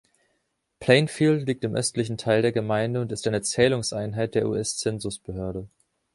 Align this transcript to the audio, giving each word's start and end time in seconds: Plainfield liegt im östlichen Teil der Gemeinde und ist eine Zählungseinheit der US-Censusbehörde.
Plainfield 0.79 1.45
liegt 1.45 1.63
im 1.63 1.75
östlichen 1.75 2.17
Teil 2.17 2.41
der 2.41 2.51
Gemeinde 2.51 3.01
und 3.01 3.11
ist 3.11 3.27
eine 3.27 3.43
Zählungseinheit 3.43 4.33
der 4.33 4.49
US-Censusbehörde. 4.49 5.67